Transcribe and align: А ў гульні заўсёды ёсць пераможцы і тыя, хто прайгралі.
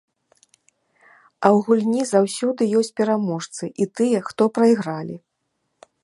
А 1.45 1.47
ў 1.49 1.57
гульні 1.67 2.03
заўсёды 2.13 2.61
ёсць 2.79 2.91
пераможцы 2.99 3.65
і 3.85 3.87
тыя, 3.99 4.19
хто 4.31 4.43
прайгралі. 4.59 5.17